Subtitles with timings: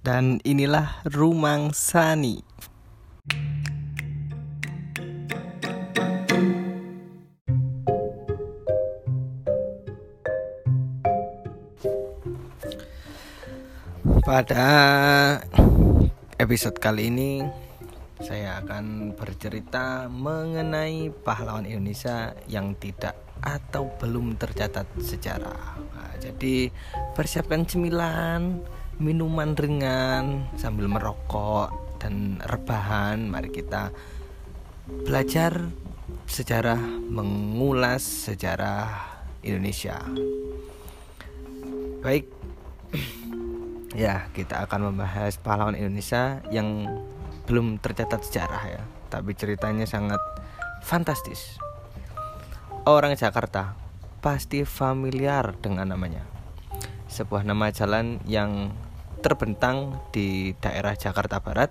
[0.00, 2.40] Dan inilah Rumang Sani.
[14.24, 14.68] Pada
[16.40, 17.44] episode kali ini
[18.24, 25.76] saya akan bercerita mengenai pahlawan Indonesia yang tidak atau belum tercatat sejarah.
[25.92, 26.72] Nah, jadi
[27.12, 28.64] persiapkan cemilan,
[29.00, 33.26] minuman ringan sambil merokok dan rebahan.
[33.26, 33.90] Mari kita
[35.08, 35.66] belajar
[36.28, 38.92] sejarah, mengulas sejarah
[39.42, 39.98] Indonesia.
[42.04, 42.28] Baik,
[43.90, 46.86] Ya, kita akan membahas pahlawan Indonesia yang
[47.50, 50.22] belum tercatat sejarah ya, tapi ceritanya sangat
[50.86, 51.58] fantastis.
[52.86, 53.74] Orang Jakarta
[54.22, 56.22] pasti familiar dengan namanya.
[57.10, 58.70] Sebuah nama jalan yang
[59.20, 61.68] terbentang di daerah Jakarta Barat,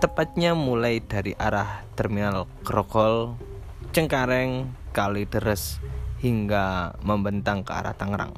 [0.00, 3.36] tepatnya mulai dari arah Terminal Grogol,
[3.92, 5.78] Cengkareng, Kalideres
[6.24, 8.32] hingga membentang ke arah Tangerang.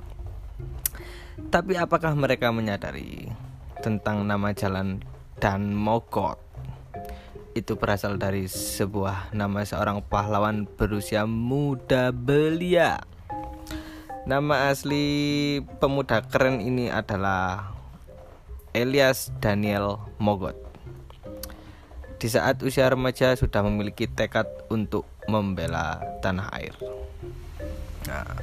[1.51, 3.31] Tapi apakah mereka menyadari
[3.83, 5.03] tentang nama jalan
[5.39, 6.39] dan Mogot?
[7.55, 12.99] Itu berasal dari sebuah nama seorang pahlawan berusia muda belia.
[14.25, 17.74] Nama asli pemuda keren ini adalah
[18.75, 20.59] Elias Daniel Mogot.
[22.19, 26.75] Di saat usia remaja sudah memiliki tekad untuk membela tanah air.
[28.11, 28.35] Nah,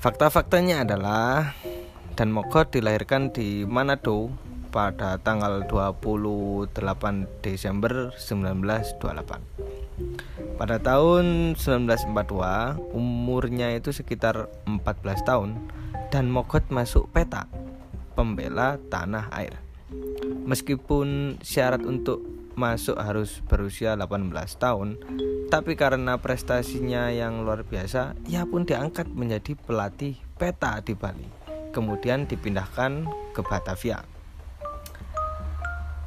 [0.00, 1.52] Fakta-faktanya adalah
[2.16, 4.32] Dan Mogot dilahirkan di Manado
[4.72, 6.72] pada tanggal 28
[7.44, 10.56] Desember 1928.
[10.56, 12.16] Pada tahun 1942,
[12.96, 15.68] umurnya itu sekitar 14 tahun
[16.08, 17.44] dan Mogot masuk peta
[18.14, 19.58] pembela tanah air.
[20.46, 22.22] Meskipun syarat untuk
[22.58, 24.30] masuk harus berusia 18
[24.60, 24.98] tahun,
[25.50, 31.26] tapi karena prestasinya yang luar biasa, ia pun diangkat menjadi pelatih peta di Bali.
[31.70, 34.02] Kemudian dipindahkan ke Batavia.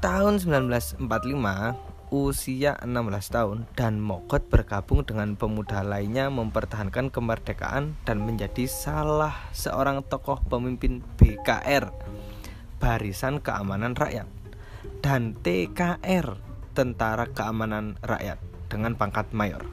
[0.03, 0.99] Tahun 1945,
[2.13, 10.05] usia 16 tahun dan Mogot bergabung dengan pemuda lainnya mempertahankan kemerdekaan dan menjadi salah seorang
[10.05, 11.89] tokoh pemimpin BKR
[12.77, 14.29] Barisan Keamanan Rakyat
[15.01, 16.37] dan TKR
[16.77, 18.37] Tentara Keamanan Rakyat
[18.69, 19.65] dengan pangkat mayor.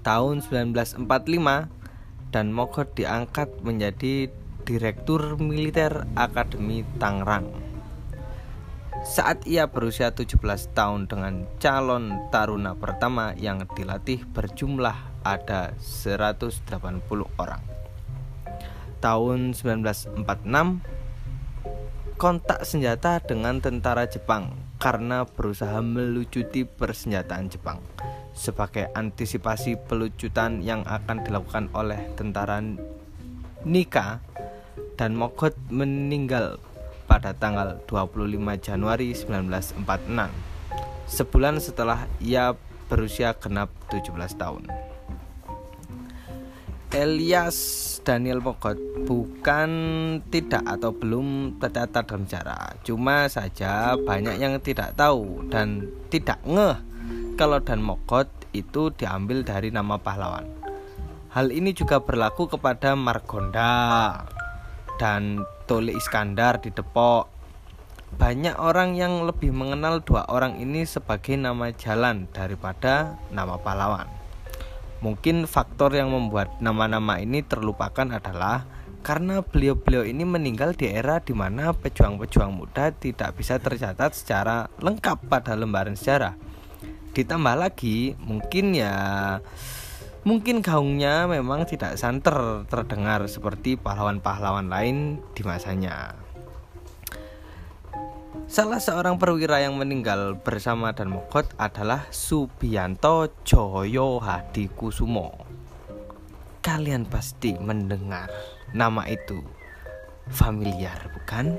[0.00, 1.04] Tahun 1945
[2.32, 4.32] dan Mogot diangkat menjadi
[4.64, 7.71] Direktur Militer Akademi Tangerang.
[9.02, 10.38] Saat ia berusia 17
[10.78, 14.94] tahun dengan calon taruna pertama yang dilatih berjumlah
[15.26, 16.62] ada 180
[17.34, 17.62] orang.
[19.02, 20.22] Tahun 1946
[22.14, 27.82] kontak senjata dengan tentara Jepang karena berusaha melucuti persenjataan Jepang
[28.30, 32.62] sebagai antisipasi pelucutan yang akan dilakukan oleh tentara
[33.66, 34.22] Nika
[34.94, 36.62] dan Mogot meninggal
[37.12, 39.84] pada tanggal 25 Januari 1946
[41.04, 42.56] sebulan setelah ia
[42.88, 44.64] berusia genap 17 tahun.
[46.88, 47.56] Elias
[48.00, 49.70] Daniel Mogot bukan
[50.32, 56.76] tidak atau belum tercatat dalam sejarah Cuma saja banyak yang tidak tahu dan tidak ngeh
[57.40, 60.44] Kalau Dan Mogot itu diambil dari nama pahlawan
[61.32, 64.20] Hal ini juga berlaku kepada Margonda
[65.00, 67.32] dan Tole Iskandar di Depok
[68.12, 74.04] banyak orang yang lebih mengenal dua orang ini sebagai nama jalan daripada nama pahlawan.
[75.00, 78.68] Mungkin faktor yang membuat nama-nama ini terlupakan adalah
[79.02, 85.26] karena beliau-beliau ini meninggal di era di mana pejuang-pejuang muda tidak bisa tercatat secara lengkap
[85.26, 86.38] pada lembaran sejarah.
[87.12, 88.94] Ditambah lagi, mungkin ya
[90.22, 96.14] mungkin gaungnya memang tidak santer terdengar seperti pahlawan-pahlawan lain di masanya.
[98.46, 105.32] Salah seorang perwira yang meninggal bersama dan Mogot adalah Subianto Joyo Hadi Kusumo.
[106.62, 108.30] Kalian pasti mendengar
[108.76, 109.42] nama itu
[110.30, 111.58] familiar, bukan?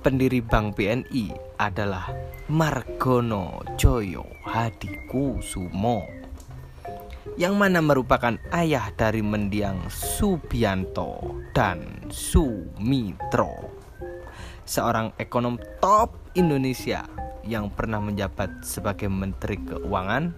[0.00, 2.08] Pendiri Bank BNI adalah
[2.48, 6.17] Margono Joyo Hadi Kusumo
[7.36, 13.78] yang mana merupakan ayah dari mendiang Subianto dan Sumitro
[14.68, 17.08] seorang ekonom top Indonesia
[17.48, 20.36] yang pernah menjabat sebagai Menteri Keuangan,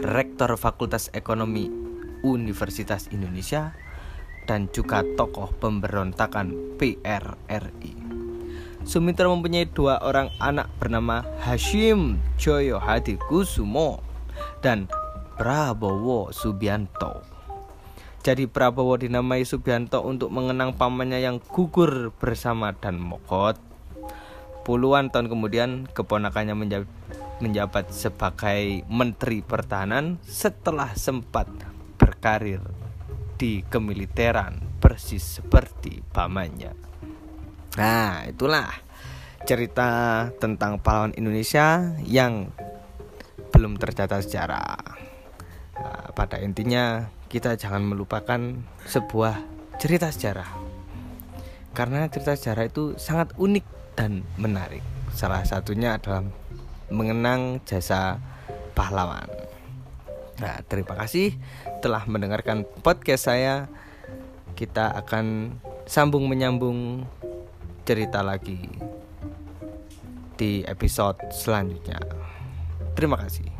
[0.00, 1.68] Rektor Fakultas Ekonomi
[2.24, 3.76] Universitas Indonesia,
[4.48, 7.94] dan juga tokoh pemberontakan PRRI.
[8.88, 14.00] Sumitra mempunyai dua orang anak bernama Hashim Joyo Hadi Kusumo
[14.64, 14.88] dan
[15.40, 17.24] Prabowo Subianto.
[18.20, 23.56] Jadi Prabowo dinamai Subianto untuk mengenang pamannya yang gugur bersama dan Mogot.
[24.68, 26.52] Puluhan tahun kemudian keponakannya
[27.40, 31.48] menjabat sebagai Menteri Pertahanan setelah sempat
[31.96, 32.60] berkarir
[33.40, 36.76] di kemiliteran persis seperti pamannya.
[37.80, 38.68] Nah, itulah
[39.48, 42.52] cerita tentang pahlawan Indonesia yang
[43.56, 45.08] belum tercatat sejarah.
[45.80, 48.40] Nah, pada intinya kita jangan melupakan
[48.84, 49.40] sebuah
[49.80, 50.50] cerita sejarah.
[51.72, 54.84] Karena cerita sejarah itu sangat unik dan menarik.
[55.14, 56.26] Salah satunya adalah
[56.90, 58.18] mengenang jasa
[58.74, 59.26] pahlawan.
[60.40, 61.36] Nah, terima kasih
[61.84, 63.68] telah mendengarkan podcast saya.
[64.56, 65.56] Kita akan
[65.88, 67.04] sambung menyambung
[67.84, 68.68] cerita lagi
[70.40, 72.00] di episode selanjutnya.
[72.96, 73.59] Terima kasih.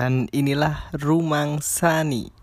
[0.00, 2.39] Dan inilah Rumang Sani